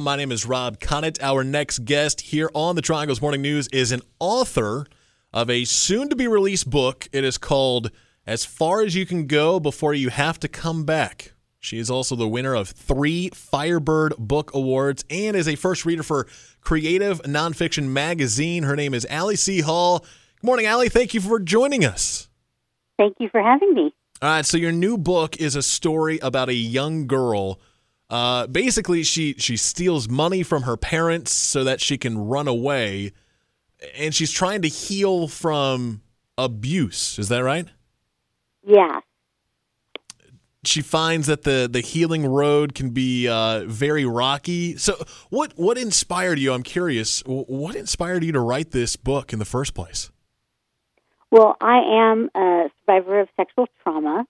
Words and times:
My 0.00 0.14
name 0.14 0.30
is 0.30 0.46
Rob 0.46 0.78
Connett. 0.78 1.20
Our 1.20 1.42
next 1.42 1.84
guest 1.84 2.20
here 2.20 2.48
on 2.54 2.76
the 2.76 2.82
Triangles 2.82 3.20
Morning 3.20 3.42
News 3.42 3.66
is 3.72 3.90
an 3.90 4.02
author 4.20 4.86
of 5.32 5.50
a 5.50 5.64
soon 5.64 6.08
to 6.08 6.14
be 6.14 6.28
released 6.28 6.70
book. 6.70 7.08
It 7.10 7.24
is 7.24 7.36
called 7.36 7.90
As 8.24 8.44
Far 8.44 8.82
as 8.82 8.94
You 8.94 9.04
Can 9.04 9.26
Go 9.26 9.58
Before 9.58 9.92
You 9.92 10.10
Have 10.10 10.38
to 10.38 10.46
Come 10.46 10.84
Back. 10.84 11.32
She 11.58 11.80
is 11.80 11.90
also 11.90 12.14
the 12.14 12.28
winner 12.28 12.54
of 12.54 12.68
three 12.68 13.30
Firebird 13.30 14.14
Book 14.16 14.54
Awards 14.54 15.04
and 15.10 15.36
is 15.36 15.48
a 15.48 15.56
first 15.56 15.84
reader 15.84 16.04
for 16.04 16.28
Creative 16.60 17.20
Nonfiction 17.22 17.88
Magazine. 17.88 18.62
Her 18.62 18.76
name 18.76 18.94
is 18.94 19.04
Allie 19.10 19.34
C. 19.34 19.62
Hall. 19.62 19.98
Good 19.98 20.46
morning, 20.46 20.66
Allie. 20.66 20.90
Thank 20.90 21.12
you 21.12 21.20
for 21.20 21.40
joining 21.40 21.84
us. 21.84 22.28
Thank 22.98 23.16
you 23.18 23.28
for 23.30 23.42
having 23.42 23.74
me. 23.74 23.92
All 24.22 24.30
right, 24.30 24.46
so 24.46 24.58
your 24.58 24.70
new 24.70 24.96
book 24.96 25.38
is 25.38 25.56
a 25.56 25.62
story 25.62 26.20
about 26.20 26.48
a 26.48 26.54
young 26.54 27.08
girl 27.08 27.58
uh, 28.10 28.46
basically, 28.46 29.02
she 29.02 29.34
she 29.34 29.56
steals 29.56 30.08
money 30.08 30.42
from 30.42 30.62
her 30.62 30.76
parents 30.76 31.32
so 31.32 31.64
that 31.64 31.80
she 31.80 31.98
can 31.98 32.16
run 32.16 32.48
away, 32.48 33.12
and 33.94 34.14
she's 34.14 34.32
trying 34.32 34.62
to 34.62 34.68
heal 34.68 35.28
from 35.28 36.00
abuse. 36.38 37.18
Is 37.18 37.28
that 37.28 37.40
right? 37.40 37.66
Yeah. 38.66 39.00
She 40.64 40.80
finds 40.80 41.26
that 41.26 41.42
the 41.42 41.68
the 41.70 41.80
healing 41.80 42.26
road 42.26 42.74
can 42.74 42.90
be 42.90 43.28
uh, 43.28 43.64
very 43.66 44.06
rocky. 44.06 44.76
So, 44.76 44.94
what 45.28 45.52
what 45.56 45.76
inspired 45.76 46.38
you? 46.38 46.52
I'm 46.54 46.62
curious. 46.62 47.22
What 47.26 47.76
inspired 47.76 48.24
you 48.24 48.32
to 48.32 48.40
write 48.40 48.70
this 48.70 48.96
book 48.96 49.34
in 49.34 49.38
the 49.38 49.44
first 49.44 49.74
place? 49.74 50.10
Well, 51.30 51.56
I 51.60 51.80
am 52.10 52.30
a 52.34 52.70
survivor 52.80 53.20
of 53.20 53.28
sexual 53.36 53.66
trauma, 53.82 54.24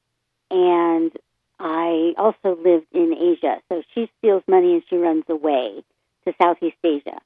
and 0.51 1.13
I 1.59 2.15
also 2.17 2.57
lived 2.57 2.87
in 2.93 3.15
Asia. 3.15 3.61
So 3.69 3.83
she 3.95 4.11
steals 4.19 4.43
money 4.47 4.75
and 4.75 4.83
she 4.89 4.97
runs 4.97 5.25
away 5.29 5.83
to 6.27 6.35
Southeast 6.41 6.77
Asia. 6.85 7.19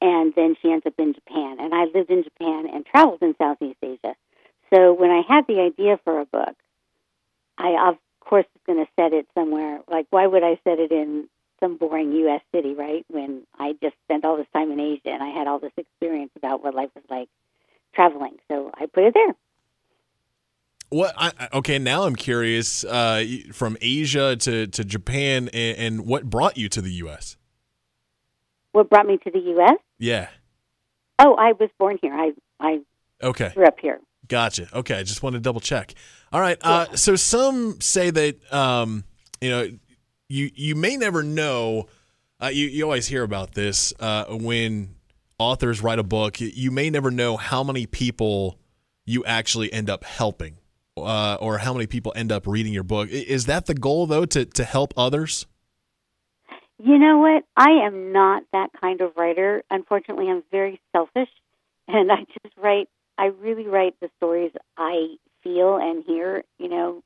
And 0.00 0.32
then 0.34 0.56
she 0.62 0.70
ends 0.70 0.86
up 0.86 0.94
in 0.98 1.12
Japan. 1.12 1.58
And 1.60 1.74
I 1.74 1.84
lived 1.84 2.10
in 2.10 2.24
Japan 2.24 2.66
and 2.72 2.86
traveled 2.86 3.22
in 3.22 3.34
Southeast 3.36 3.78
Asia. 3.82 4.14
So 4.72 4.94
when 4.94 5.10
I 5.10 5.22
had 5.28 5.46
the 5.46 5.60
idea 5.60 5.98
for 6.04 6.20
a 6.20 6.24
book, 6.24 6.56
I, 7.58 7.90
of 7.90 7.98
course, 8.20 8.46
was 8.54 8.62
going 8.66 8.84
to 8.84 8.90
set 8.98 9.12
it 9.12 9.26
somewhere. 9.34 9.80
Like, 9.88 10.06
why 10.10 10.26
would 10.26 10.42
I 10.42 10.58
set 10.64 10.78
it 10.78 10.92
in 10.92 11.28
some 11.60 11.76
boring 11.76 12.12
U.S. 12.12 12.40
city, 12.54 12.72
right? 12.74 13.04
When 13.08 13.42
I 13.58 13.74
just 13.82 13.96
spent 14.04 14.24
all 14.24 14.38
this 14.38 14.46
time 14.54 14.70
in 14.72 14.80
Asia 14.80 15.10
and 15.10 15.22
I 15.22 15.28
had 15.28 15.46
all 15.46 15.58
this 15.58 15.72
experience 15.76 16.30
about 16.36 16.64
what 16.64 16.74
life 16.74 16.90
was 16.94 17.04
like 17.10 17.28
traveling. 17.94 18.36
So 18.50 18.70
I 18.72 18.86
put 18.86 19.04
it 19.04 19.14
there. 19.14 19.34
What? 20.90 21.14
I, 21.16 21.48
okay, 21.54 21.78
now 21.78 22.02
I'm 22.02 22.16
curious. 22.16 22.84
Uh, 22.84 23.24
from 23.52 23.76
Asia 23.80 24.34
to 24.36 24.66
to 24.66 24.84
Japan, 24.84 25.48
and, 25.52 25.78
and, 25.78 26.06
what 26.06 26.28
brought 26.28 26.56
you 26.56 26.68
to 26.68 26.82
the 26.82 26.90
U.S. 26.94 27.36
What 28.72 28.90
brought 28.90 29.06
me 29.06 29.16
to 29.18 29.30
the 29.30 29.38
U.S.? 29.38 29.76
Yeah. 29.98 30.28
Oh, 31.20 31.34
I 31.34 31.52
was 31.52 31.70
born 31.78 31.98
here. 32.02 32.12
I 32.12 32.32
I 32.58 32.80
okay 33.22 33.52
grew 33.54 33.66
up 33.66 33.78
here. 33.80 34.00
Gotcha. 34.26 34.68
Okay, 34.72 34.96
I 34.96 35.04
just 35.04 35.22
wanted 35.22 35.38
to 35.38 35.42
double 35.42 35.60
check. 35.60 35.94
All 36.32 36.40
right. 36.40 36.58
Uh, 36.60 36.86
yeah. 36.90 36.96
So 36.96 37.14
some 37.14 37.80
say 37.80 38.10
that 38.10 38.52
um, 38.52 39.04
you 39.40 39.50
know 39.50 39.68
you 40.28 40.50
you 40.54 40.74
may 40.74 40.96
never 40.96 41.22
know. 41.22 41.88
Uh, 42.42 42.48
you 42.48 42.66
you 42.66 42.82
always 42.82 43.06
hear 43.06 43.22
about 43.22 43.54
this 43.54 43.92
uh, 44.00 44.24
when 44.24 44.96
authors 45.38 45.82
write 45.82 46.00
a 46.00 46.04
book. 46.04 46.40
You 46.40 46.72
may 46.72 46.90
never 46.90 47.12
know 47.12 47.36
how 47.36 47.62
many 47.62 47.86
people 47.86 48.58
you 49.04 49.24
actually 49.24 49.72
end 49.72 49.88
up 49.88 50.02
helping 50.02 50.56
uh, 50.96 51.36
or 51.40 51.58
how 51.58 51.72
many 51.72 51.86
people 51.86 52.12
end 52.16 52.32
up 52.32 52.46
reading 52.46 52.72
your 52.72 52.82
book. 52.82 53.08
Is 53.10 53.46
that 53.46 53.66
the 53.66 53.74
goal, 53.74 54.06
though, 54.06 54.24
to, 54.26 54.44
to 54.44 54.64
help 54.64 54.92
others? 54.96 55.46
You 56.82 56.98
know 56.98 57.18
what? 57.18 57.44
I 57.56 57.84
am 57.86 58.12
not 58.12 58.44
that 58.52 58.70
kind 58.80 59.02
of 59.02 59.16
writer. 59.16 59.62
Unfortunately, 59.70 60.30
I'm 60.30 60.42
very 60.50 60.80
selfish, 60.92 61.28
and 61.88 62.10
I 62.10 62.24
just 62.42 62.56
write. 62.56 62.88
I 63.18 63.26
really 63.26 63.66
write 63.66 63.94
the 64.00 64.08
stories 64.16 64.52
I 64.78 65.16
feel 65.42 65.76
and 65.76 66.02
hear. 66.06 66.42
You 66.58 66.68
know, 66.68 67.02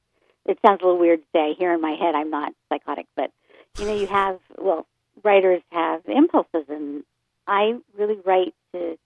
it 0.46 0.58
sounds 0.64 0.80
a 0.80 0.84
little 0.84 1.00
weird 1.00 1.20
to 1.20 1.26
say. 1.34 1.54
here 1.58 1.72
in 1.72 1.80
my 1.80 1.96
head. 1.98 2.14
I'm 2.14 2.30
not 2.30 2.52
psychotic, 2.68 3.06
but 3.16 3.32
you 3.78 3.86
know, 3.86 3.96
you 3.96 4.06
have 4.06 4.38
well, 4.56 4.86
writers 5.24 5.62
have 5.70 6.02
impulses, 6.06 6.66
and 6.68 7.02
I 7.48 7.74
really 7.98 8.18
write 8.24 8.54
to 8.74 8.96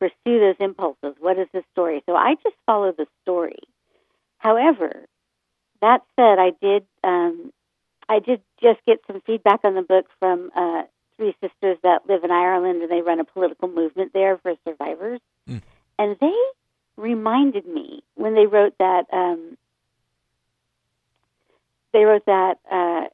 pursue 0.00 0.14
those 0.40 0.56
impulses. 0.58 1.14
What 1.20 1.38
is 1.38 1.46
the 1.52 1.62
story? 1.72 2.02
So 2.06 2.16
I 2.16 2.34
just 2.42 2.56
follow 2.66 2.90
the. 2.90 3.06
However, 4.38 5.06
that 5.80 6.02
said, 6.16 6.38
I 6.38 6.52
did 6.60 6.84
um, 7.04 7.52
I 8.08 8.20
did 8.20 8.40
just 8.60 8.80
get 8.86 9.00
some 9.06 9.20
feedback 9.26 9.60
on 9.64 9.74
the 9.74 9.82
book 9.82 10.06
from 10.18 10.50
uh, 10.56 10.82
three 11.16 11.34
sisters 11.40 11.76
that 11.82 12.08
live 12.08 12.24
in 12.24 12.30
Ireland, 12.30 12.82
and 12.82 12.90
they 12.90 13.02
run 13.02 13.20
a 13.20 13.24
political 13.24 13.68
movement 13.68 14.12
there 14.14 14.38
for 14.38 14.54
survivors. 14.66 15.20
Mm. 15.48 15.62
And 15.98 16.16
they 16.20 16.34
reminded 16.96 17.66
me 17.66 18.02
when 18.14 18.34
they 18.34 18.46
wrote 18.46 18.74
that 18.78 19.04
um, 19.12 19.56
they 21.92 22.04
wrote 22.04 22.26
that 22.26 22.58
uh, 22.70 23.04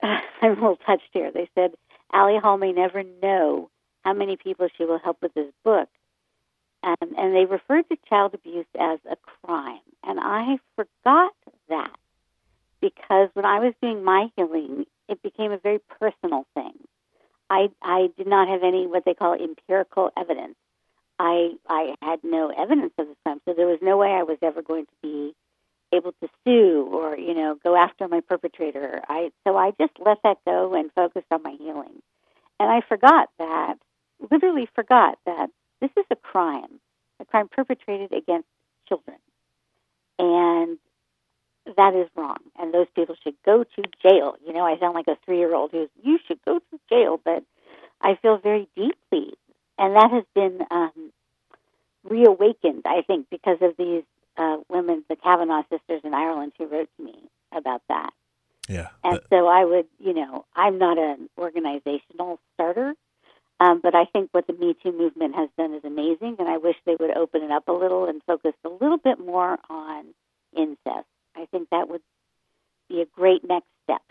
I'm 0.42 0.52
a 0.52 0.54
little 0.54 0.76
touched 0.76 1.10
here. 1.12 1.30
They 1.32 1.48
said 1.54 1.72
Allie 2.12 2.38
Hall 2.38 2.58
may 2.58 2.72
never 2.72 3.02
know 3.22 3.70
how 4.04 4.12
many 4.12 4.36
people 4.36 4.68
she 4.76 4.84
will 4.84 4.98
help 4.98 5.18
with 5.20 5.34
this 5.34 5.52
book, 5.64 5.88
um, 6.82 6.96
and 7.16 7.34
they 7.34 7.44
referred 7.44 7.88
to 7.88 7.96
child 8.08 8.34
abuse 8.34 8.66
as 8.78 8.98
a 9.10 9.16
crime. 9.16 9.80
And 10.04 10.18
I 10.20 10.58
forgot 10.76 11.32
that 11.68 11.96
because 12.80 13.30
when 13.34 13.44
I 13.44 13.58
was 13.58 13.74
doing 13.82 14.04
my 14.04 14.28
healing, 14.36 14.84
it 15.08 15.22
became 15.22 15.52
a 15.52 15.58
very 15.58 15.80
personal 16.00 16.46
thing. 16.54 16.74
I, 17.50 17.68
I 17.82 18.08
did 18.16 18.26
not 18.26 18.48
have 18.48 18.62
any 18.62 18.86
what 18.86 19.04
they 19.04 19.14
call 19.14 19.34
empirical 19.34 20.10
evidence. 20.16 20.54
I, 21.18 21.52
I 21.68 21.94
had 22.00 22.20
no 22.22 22.50
evidence 22.50 22.92
of 22.98 23.08
this 23.08 23.16
crime, 23.24 23.40
so 23.44 23.54
there 23.54 23.66
was 23.66 23.80
no 23.82 23.96
way 23.96 24.08
I 24.08 24.22
was 24.22 24.38
ever 24.42 24.62
going 24.62 24.86
to 24.86 24.92
be 25.02 25.34
able 25.92 26.12
to 26.22 26.28
sue 26.44 26.86
or 26.92 27.16
you 27.16 27.34
know 27.34 27.56
go 27.64 27.74
after 27.74 28.06
my 28.06 28.20
perpetrator. 28.20 29.02
I 29.08 29.30
so 29.46 29.56
I 29.56 29.72
just 29.80 29.94
let 29.98 30.18
that 30.22 30.36
go 30.44 30.74
and 30.74 30.92
focused 30.92 31.26
on 31.30 31.42
my 31.42 31.56
healing. 31.58 32.02
And 32.60 32.70
I 32.70 32.82
forgot 32.88 33.30
that, 33.38 33.76
literally 34.30 34.68
forgot 34.74 35.18
that 35.26 35.48
this 35.80 35.90
is 35.96 36.04
a 36.10 36.16
crime, 36.16 36.80
a 37.20 37.24
crime 37.24 37.48
perpetrated 37.48 38.12
against 38.12 38.48
children. 38.88 39.18
And 40.18 40.78
that 41.76 41.94
is 41.94 42.08
wrong. 42.16 42.38
And 42.58 42.72
those 42.72 42.86
people 42.94 43.14
should 43.22 43.36
go 43.44 43.64
to 43.64 43.82
jail. 44.02 44.34
You 44.44 44.52
know, 44.52 44.64
I 44.64 44.78
sound 44.78 44.94
like 44.94 45.08
a 45.08 45.16
three 45.24 45.38
year 45.38 45.54
old 45.54 45.70
who's, 45.72 45.88
you 46.02 46.18
should 46.26 46.38
go 46.44 46.58
to 46.58 46.80
jail, 46.88 47.20
but 47.22 47.44
I 48.00 48.16
feel 48.20 48.38
very 48.38 48.68
deeply. 48.74 49.34
And 49.78 49.94
that 49.94 50.10
has 50.10 50.24
been 50.34 50.60
um, 50.70 51.12
reawakened, 52.04 52.82
I 52.84 53.02
think, 53.06 53.26
because 53.30 53.58
of 53.60 53.76
these 53.78 54.02
uh, 54.36 54.58
women, 54.68 55.04
the 55.08 55.16
Kavanaugh 55.16 55.62
sisters 55.70 56.00
in 56.04 56.14
Ireland, 56.14 56.52
who 56.58 56.66
wrote 56.66 56.88
to 56.96 57.04
me 57.04 57.14
about 57.52 57.82
that. 57.88 58.10
Yeah. 58.68 58.88
And 59.02 59.20
so 59.30 59.46
I 59.46 59.64
would, 59.64 59.86
you 59.98 60.14
know, 60.14 60.44
I'm 60.54 60.78
not 60.78 60.98
an 60.98 61.28
organizational 61.38 62.38
starter, 62.54 62.94
um, 63.60 63.80
but 63.82 63.94
I 63.94 64.04
think 64.04 64.28
what 64.32 64.46
the 64.46 64.52
Me 64.52 64.74
Too 64.82 64.92
movement 64.92 65.34
has 65.34 65.48
done 65.58 65.74
is 65.74 65.84
amazing, 65.84 66.36
and 66.38 66.48
I 66.48 66.58
wish 66.58 66.76
they 66.86 66.94
would 66.98 67.16
open 67.16 67.42
it 67.42 67.50
up 67.50 67.66
a 67.66 67.72
little 67.72 68.08
and 68.08 68.22
focus 68.24 68.52
a 68.64 68.68
little 68.68 68.98
bit 68.98 69.18
more 69.18 69.58
on 69.68 70.04
incest. 70.56 71.06
I 71.36 71.46
think 71.50 71.68
that 71.70 71.88
would 71.88 72.02
be 72.88 73.00
a 73.00 73.06
great 73.06 73.42
next 73.44 73.66
step. 73.82 74.02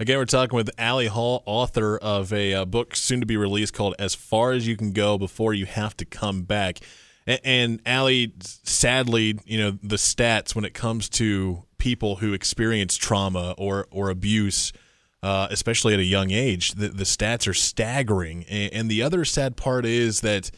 Again, 0.00 0.18
we're 0.18 0.24
talking 0.24 0.56
with 0.56 0.70
Allie 0.76 1.06
Hall, 1.06 1.42
author 1.46 1.96
of 1.98 2.32
a 2.32 2.54
uh, 2.54 2.64
book 2.64 2.96
soon 2.96 3.20
to 3.20 3.26
be 3.26 3.36
released 3.36 3.74
called 3.74 3.94
As 3.98 4.14
Far 4.14 4.52
as 4.52 4.66
You 4.66 4.76
Can 4.76 4.92
Go 4.92 5.16
Before 5.16 5.54
You 5.54 5.66
Have 5.66 5.96
to 5.98 6.04
Come 6.04 6.42
Back. 6.42 6.78
And, 7.26 7.40
and 7.44 7.82
Allie, 7.86 8.32
sadly, 8.40 9.38
you 9.44 9.58
know, 9.58 9.78
the 9.82 9.96
stats 9.96 10.54
when 10.54 10.64
it 10.64 10.74
comes 10.74 11.08
to 11.10 11.64
people 11.78 12.16
who 12.16 12.32
experience 12.32 12.96
trauma 12.96 13.54
or, 13.56 13.86
or 13.92 14.10
abuse– 14.10 14.72
uh, 15.22 15.48
especially 15.50 15.94
at 15.94 16.00
a 16.00 16.04
young 16.04 16.30
age. 16.30 16.72
The, 16.72 16.88
the 16.88 17.04
stats 17.04 17.48
are 17.48 17.54
staggering. 17.54 18.44
And, 18.48 18.72
and, 18.72 18.90
the 18.90 19.02
other 19.02 19.24
sad 19.24 19.56
part 19.56 19.84
is 19.84 20.20
that 20.20 20.50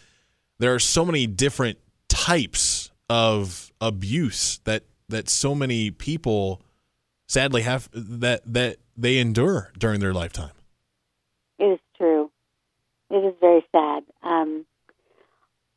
there 0.59 0.75
are 0.75 0.79
so 0.79 1.05
many 1.05 1.27
different 1.27 1.79
types 2.09 2.91
of 3.09 3.73
abuse 3.81 4.61
that, 4.65 4.85
that 5.09 5.29
so 5.29 5.55
many 5.55 5.91
people 5.91 6.63
sadly 7.27 7.63
have 7.63 7.89
that, 7.93 8.43
that 8.45 8.77
they 8.97 9.19
endure 9.19 9.73
during 9.79 10.01
their 10.01 10.13
lifetime. 10.13 10.53
It 11.59 11.65
is 11.65 11.79
true. 11.97 12.31
It 13.11 13.25
is 13.25 13.35
very 13.41 13.65
sad. 13.73 14.05
Um, 14.23 14.67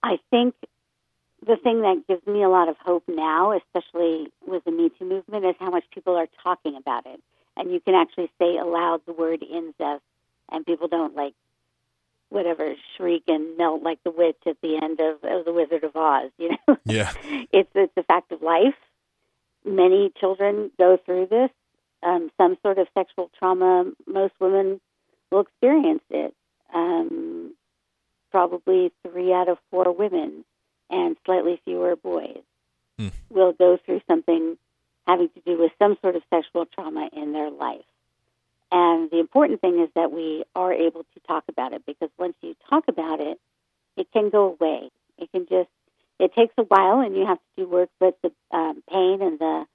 I 0.03 0.17
think 0.29 0.55
the 1.45 1.55
thing 1.55 1.81
that 1.81 2.03
gives 2.07 2.25
me 2.27 2.43
a 2.43 2.49
lot 2.49 2.69
of 2.69 2.75
hope 2.77 3.03
now, 3.07 3.53
especially 3.53 4.27
with 4.45 4.63
the 4.65 4.71
Me 4.71 4.89
Too 4.99 5.05
movement, 5.05 5.45
is 5.45 5.55
how 5.59 5.69
much 5.69 5.83
people 5.93 6.15
are 6.15 6.27
talking 6.43 6.75
about 6.75 7.05
it 7.05 7.21
and 7.57 7.71
you 7.71 7.79
can 7.79 7.95
actually 7.95 8.31
say 8.39 8.57
aloud 8.57 9.01
the 9.05 9.13
word 9.13 9.43
incest, 9.43 10.03
and 10.51 10.65
people 10.65 10.87
don't 10.87 11.15
like 11.15 11.33
whatever 12.29 12.73
shriek 12.97 13.23
and 13.27 13.57
melt 13.57 13.83
like 13.83 13.99
the 14.03 14.11
witch 14.11 14.39
at 14.47 14.57
the 14.61 14.79
end 14.81 14.99
of, 14.99 15.23
of 15.23 15.45
the 15.45 15.53
Wizard 15.53 15.83
of 15.83 15.95
Oz. 15.95 16.31
You 16.37 16.49
know, 16.67 16.77
yeah, 16.85 17.11
it's 17.51 17.69
it's 17.75 17.93
a 17.97 18.03
fact 18.03 18.31
of 18.31 18.41
life. 18.41 18.75
Many 19.65 20.11
children 20.19 20.71
go 20.77 20.97
through 21.05 21.27
this, 21.27 21.51
um, 22.01 22.31
some 22.37 22.57
sort 22.61 22.79
of 22.79 22.87
sexual 22.93 23.29
trauma. 23.37 23.91
Most 24.05 24.33
women 24.39 24.81
will 25.31 25.41
experience 25.41 26.03
it. 26.09 26.33
Um, 26.73 27.53
probably 28.31 28.91
three 29.07 29.31
out 29.31 29.47
of 29.47 29.59
four 29.69 29.91
women 29.95 30.43
and 30.89 31.15
slightly 31.25 31.61
fewer 31.63 31.95
boys 31.95 32.41
Hmm. 32.99 33.07
will 33.29 33.53
go 33.53 33.77
through 33.77 34.01
something 34.07 34.57
having 35.07 35.29
to 35.29 35.41
do 35.45 35.57
with 35.59 35.71
some 35.79 35.97
sort 36.01 36.15
of 36.15 36.23
sexual 36.29 36.65
trauma 36.65 37.09
in 37.13 37.33
their 37.33 37.49
life. 37.49 37.85
And 38.71 39.09
the 39.11 39.19
important 39.19 39.61
thing 39.61 39.79
is 39.79 39.89
that 39.95 40.11
we 40.11 40.43
are 40.55 40.73
able 40.73 41.03
to 41.03 41.19
talk 41.27 41.43
about 41.47 41.73
it 41.73 41.83
because 41.85 42.09
once 42.17 42.35
you 42.41 42.55
talk 42.69 42.85
about 42.87 43.19
it, 43.19 43.39
it 43.97 44.07
can 44.11 44.29
go 44.29 44.57
away. 44.59 44.89
It 45.19 45.31
can 45.31 45.45
just, 45.47 45.69
it 46.19 46.33
takes 46.33 46.53
a 46.57 46.63
while 46.63 47.01
and 47.01 47.15
you 47.15 47.25
have 47.25 47.37
to 47.37 47.63
do 47.63 47.67
work, 47.67 47.89
but 47.99 48.17
the 48.23 48.31
um, 48.51 48.81
pain 48.89 49.21
and 49.21 49.37
the 49.39 49.65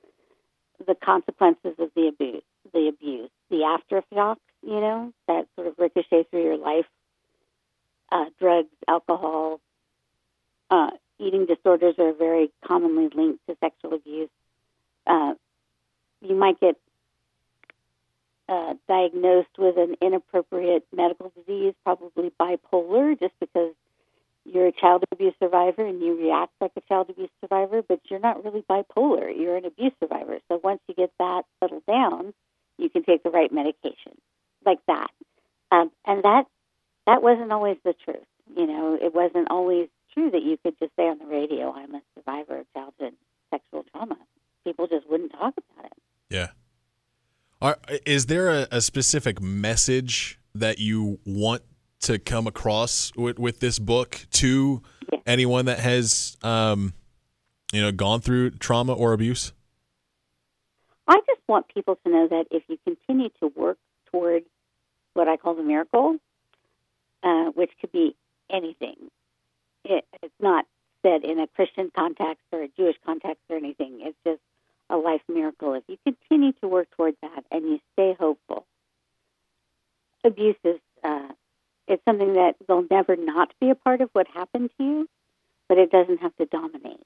the 0.86 0.94
consequences 0.94 1.74
of 1.78 1.90
the 1.94 2.08
abuse, 2.08 2.42
the 2.72 2.88
abuse, 2.88 3.30
the 3.50 3.56
aftershocks, 3.56 4.36
you 4.62 4.80
know, 4.80 5.12
that 5.26 5.46
sort 5.56 5.66
of 5.66 5.74
ricochet 5.78 6.24
through 6.30 6.44
your 6.44 6.56
life, 6.56 6.86
uh, 8.10 8.26
drugs, 8.38 8.68
alcohol, 8.86 9.60
uh, 10.70 10.90
eating 11.18 11.46
disorders 11.46 11.94
are 11.98 12.12
very 12.12 12.50
commonly 12.64 13.08
linked 13.14 13.46
to 13.48 13.56
sexual 13.60 13.94
abuse. 13.94 14.30
Uh, 15.08 15.34
you 16.20 16.34
might 16.34 16.60
get 16.60 16.76
uh, 18.48 18.74
diagnosed 18.88 19.58
with 19.58 19.76
an 19.76 19.96
inappropriate 20.00 20.86
medical 20.94 21.32
disease, 21.36 21.74
probably 21.84 22.32
bipolar, 22.40 23.18
just 23.18 23.34
because 23.40 23.74
you're 24.44 24.68
a 24.68 24.72
child 24.72 25.04
abuse 25.12 25.34
survivor 25.38 25.84
and 25.84 26.00
you 26.00 26.18
react 26.18 26.52
like 26.60 26.72
a 26.76 26.80
child 26.82 27.10
abuse 27.10 27.30
survivor, 27.40 27.82
but 27.86 28.00
you're 28.08 28.20
not 28.20 28.44
really 28.44 28.64
bipolar. 28.68 29.30
You're 29.36 29.56
an 29.56 29.66
abuse 29.66 29.92
survivor. 30.00 30.38
So 30.48 30.60
once 30.62 30.80
you 30.88 30.94
get 30.94 31.12
that 31.18 31.42
settled 31.60 31.84
down, 31.86 32.32
you 32.78 32.88
can 32.88 33.02
take 33.04 33.22
the 33.22 33.30
right 33.30 33.52
medication, 33.52 34.12
like 34.64 34.78
that. 34.86 35.08
Um, 35.70 35.90
and 36.06 36.22
that 36.22 36.44
that 37.06 37.22
wasn't 37.22 37.52
always 37.52 37.76
the 37.84 37.94
truth. 38.04 38.24
You 38.56 38.66
know, 38.66 38.98
it 39.00 39.14
wasn't 39.14 39.50
always 39.50 39.88
true 40.14 40.30
that 40.30 40.42
you 40.42 40.56
could 40.62 40.78
just 40.78 40.92
say 40.96 41.08
on 41.08 41.18
the 41.18 41.26
radio, 41.26 41.72
"I'm 41.72 41.94
a 41.94 42.02
survivor 42.14 42.58
of 42.58 42.72
childhood 42.72 43.14
sexual 43.50 43.84
trauma." 43.92 44.16
People 44.64 44.86
just 44.86 45.08
wouldn't 45.08 45.32
talk 45.32 45.54
about 45.56 45.86
it. 45.86 45.98
Yeah. 46.30 46.48
Are, 47.60 47.76
is 48.06 48.26
there 48.26 48.48
a, 48.50 48.68
a 48.70 48.80
specific 48.80 49.40
message 49.40 50.38
that 50.54 50.78
you 50.78 51.18
want 51.26 51.62
to 52.00 52.18
come 52.18 52.46
across 52.46 53.12
with, 53.16 53.38
with 53.38 53.60
this 53.60 53.78
book 53.78 54.26
to 54.32 54.82
Yeah. 55.12 55.18
anyone 55.26 55.64
that 55.64 55.80
has, 55.80 56.36
um, 56.42 56.92
you 57.72 57.80
know, 57.82 57.90
gone 57.90 58.20
through 58.20 58.50
trauma 58.50 58.92
or 58.92 59.12
abuse? 59.12 59.52
I 61.08 61.16
just 61.26 61.40
want 61.48 61.66
people 61.68 61.98
to 62.04 62.10
know 62.10 62.28
that 62.28 62.46
if 62.50 62.62
you 62.68 62.78
continue 62.84 63.30
to 63.40 63.48
work 63.56 63.78
toward 64.12 64.44
what 65.14 65.26
I 65.26 65.36
call 65.36 65.54
the 65.54 65.62
miracle, 65.64 66.18
uh, 67.24 67.46
which 67.46 67.72
could 67.80 67.90
be 67.90 68.14
anything, 68.50 69.10
it, 69.84 70.04
it's 70.22 70.34
not 70.38 70.66
said 71.02 71.24
in 71.24 71.40
a 71.40 71.46
Christian 71.48 71.90
context 71.94 72.44
or 72.52 72.62
a 72.62 72.68
Jewish 72.68 72.96
context 73.04 73.42
or 73.48 73.56
anything. 73.56 74.00
It's 74.02 74.16
just 74.24 74.40
miracle. 75.48 75.74
If 75.74 75.84
you 75.88 75.96
continue 76.04 76.52
to 76.60 76.68
work 76.68 76.88
toward 76.96 77.14
that 77.22 77.44
and 77.50 77.64
you 77.64 77.80
stay 77.94 78.14
hopeful, 78.18 78.66
abuse 80.24 80.56
is 80.64 80.78
uh, 81.04 81.28
it's 81.86 82.02
something 82.04 82.34
that 82.34 82.56
will 82.68 82.84
never 82.90 83.16
not 83.16 83.52
be 83.60 83.70
a 83.70 83.74
part 83.74 84.00
of 84.00 84.10
what 84.12 84.26
happened 84.28 84.70
to 84.78 84.84
you, 84.84 85.08
but 85.68 85.78
it 85.78 85.90
doesn't 85.90 86.20
have 86.20 86.36
to 86.36 86.46
dominate. 86.46 87.00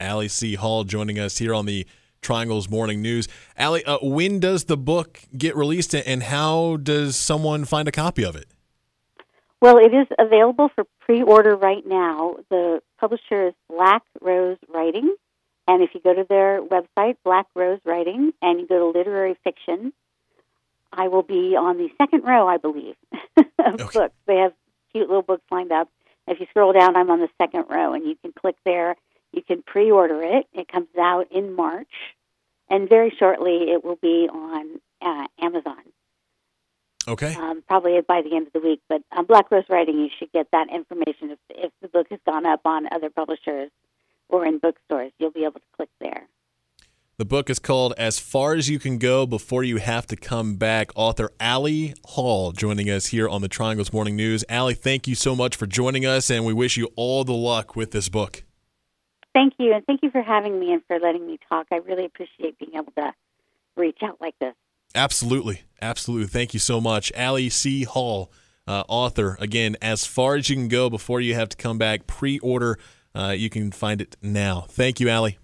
Allie 0.00 0.28
C. 0.28 0.54
Hall 0.54 0.84
joining 0.84 1.18
us 1.18 1.38
here 1.38 1.54
on 1.54 1.66
the 1.66 1.86
Triangles 2.20 2.68
Morning 2.68 3.00
News. 3.00 3.28
Allie, 3.56 3.84
uh, 3.84 3.98
when 4.02 4.40
does 4.40 4.64
the 4.64 4.76
book 4.76 5.20
get 5.36 5.54
released 5.54 5.94
and 5.94 6.22
how 6.22 6.78
does 6.78 7.16
someone 7.16 7.64
find 7.64 7.86
a 7.86 7.92
copy 7.92 8.24
of 8.24 8.34
it? 8.34 8.46
Well, 9.60 9.78
it 9.78 9.94
is 9.94 10.06
available 10.18 10.68
for 10.74 10.84
pre-order 11.00 11.54
right 11.56 11.86
now. 11.86 12.36
The 12.50 12.80
publisher 12.98 13.48
is 13.48 13.54
Black 13.68 14.02
Rose 14.20 14.58
Writing, 14.68 15.14
and 15.66 15.82
if 15.82 15.90
you 15.94 16.00
go 16.00 16.14
to 16.14 16.24
their 16.28 16.60
website, 16.62 17.16
Black 17.24 17.46
Rose 17.54 17.80
Writing, 17.84 18.32
and 18.42 18.60
you 18.60 18.66
go 18.66 18.78
to 18.92 18.98
literary 18.98 19.36
fiction, 19.44 19.92
I 20.92 21.08
will 21.08 21.22
be 21.22 21.56
on 21.56 21.78
the 21.78 21.88
second 21.98 22.24
row, 22.24 22.46
I 22.46 22.58
believe, 22.58 22.96
of 23.36 23.80
Okay. 23.80 23.98
books. 23.98 24.14
They 24.26 24.36
have 24.36 24.52
cute 24.92 25.08
little 25.08 25.22
books 25.22 25.44
lined 25.50 25.72
up. 25.72 25.88
If 26.26 26.40
you 26.40 26.46
scroll 26.50 26.72
down, 26.72 26.96
I'm 26.96 27.10
on 27.10 27.20
the 27.20 27.28
second 27.40 27.64
row, 27.68 27.92
and 27.94 28.04
you 28.06 28.16
can 28.22 28.32
click 28.32 28.56
there. 28.64 28.96
You 29.32 29.42
can 29.42 29.62
pre-order 29.62 30.22
it. 30.22 30.46
It 30.52 30.68
comes 30.68 30.88
out 30.98 31.30
in 31.32 31.54
March, 31.54 31.90
and 32.70 32.88
very 32.88 33.10
shortly 33.18 33.70
it 33.72 33.84
will 33.84 33.96
be 33.96 34.28
on 34.32 34.80
uh, 35.02 35.26
Amazon 35.42 35.82
Okay. 37.06 37.34
um, 37.34 37.62
probably 37.68 38.00
by 38.00 38.22
the 38.22 38.34
end 38.34 38.46
of 38.46 38.52
the 38.54 38.60
week. 38.60 38.80
But 38.88 39.02
on 39.12 39.26
Black 39.26 39.50
Rose 39.50 39.64
Writing, 39.68 39.98
you 39.98 40.08
should 40.18 40.32
get 40.32 40.46
that 40.52 40.68
information 40.72 41.30
if, 41.32 41.38
if 41.50 41.72
the 41.82 41.88
book 41.88 42.06
has 42.10 42.20
gone 42.26 42.46
up 42.46 42.60
on 42.64 42.88
other 42.92 43.10
publishers 43.10 43.70
or 44.34 44.44
in 44.44 44.58
bookstores. 44.58 45.12
You'll 45.18 45.30
be 45.30 45.44
able 45.44 45.60
to 45.60 45.66
click 45.76 45.88
there. 46.00 46.26
The 47.16 47.24
book 47.24 47.48
is 47.48 47.60
called 47.60 47.94
As 47.96 48.18
Far 48.18 48.54
as 48.54 48.68
You 48.68 48.80
Can 48.80 48.98
Go 48.98 49.24
Before 49.24 49.62
You 49.62 49.76
Have 49.76 50.08
to 50.08 50.16
Come 50.16 50.56
Back. 50.56 50.90
Author 50.96 51.30
Allie 51.38 51.94
Hall 52.04 52.50
joining 52.50 52.90
us 52.90 53.06
here 53.06 53.28
on 53.28 53.40
the 53.40 53.48
Triangles 53.48 53.92
Morning 53.92 54.16
News. 54.16 54.44
Allie, 54.48 54.74
thank 54.74 55.06
you 55.06 55.14
so 55.14 55.36
much 55.36 55.54
for 55.54 55.66
joining 55.66 56.04
us, 56.04 56.28
and 56.28 56.44
we 56.44 56.52
wish 56.52 56.76
you 56.76 56.90
all 56.96 57.22
the 57.22 57.32
luck 57.32 57.76
with 57.76 57.92
this 57.92 58.08
book. 58.08 58.42
Thank 59.32 59.52
you, 59.60 59.72
and 59.72 59.86
thank 59.86 60.00
you 60.02 60.10
for 60.10 60.22
having 60.22 60.58
me 60.58 60.72
and 60.72 60.82
for 60.88 60.98
letting 60.98 61.24
me 61.24 61.38
talk. 61.48 61.68
I 61.70 61.76
really 61.76 62.04
appreciate 62.04 62.58
being 62.58 62.74
able 62.74 62.92
to 62.96 63.12
reach 63.76 63.98
out 64.02 64.20
like 64.20 64.34
this. 64.40 64.54
Absolutely. 64.96 65.62
Absolutely. 65.80 66.26
Thank 66.26 66.52
you 66.52 66.60
so 66.60 66.80
much. 66.80 67.12
Allie 67.14 67.48
C. 67.48 67.84
Hall, 67.84 68.32
uh, 68.66 68.82
author. 68.88 69.36
Again, 69.38 69.76
As 69.80 70.04
Far 70.04 70.34
as 70.34 70.50
You 70.50 70.56
Can 70.56 70.66
Go 70.66 70.90
Before 70.90 71.20
You 71.20 71.34
Have 71.34 71.50
to 71.50 71.56
Come 71.56 71.78
Back. 71.78 72.08
Pre 72.08 72.40
order. 72.40 72.76
Uh, 73.14 73.34
you 73.36 73.48
can 73.48 73.70
find 73.70 74.00
it 74.00 74.16
now. 74.22 74.66
Thank 74.68 75.00
you, 75.00 75.08
Allie. 75.08 75.38